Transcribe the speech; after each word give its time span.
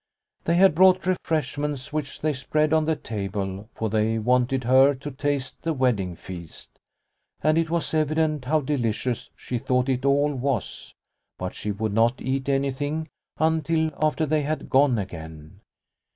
They 0.45 0.55
had 0.55 0.73
brought 0.73 1.05
refreshments 1.05 1.93
which 1.93 2.21
they 2.21 2.33
spread 2.33 2.73
on 2.73 2.85
the 2.85 2.95
table, 2.95 3.69
for 3.71 3.87
they 3.87 4.17
wanted 4.17 4.63
her 4.63 4.95
to 4.95 5.11
taste 5.11 5.61
the 5.61 5.73
wedding 5.75 6.15
feast. 6.15 6.79
And 7.43 7.55
it 7.55 7.69
was 7.69 7.93
evident 7.93 8.45
how 8.45 8.61
delicious 8.61 9.29
she 9.35 9.59
thought 9.59 9.89
it 9.89 10.03
all 10.03 10.33
was, 10.33 10.95
but 11.37 11.53
she 11.53 11.71
would 11.71 11.93
not 11.93 12.19
eat 12.19 12.49
anything 12.49 13.09
until 13.37 13.91
after 14.01 14.25
they 14.25 14.41
had 14.41 14.71
gone 14.71 14.97
again. 14.97 15.61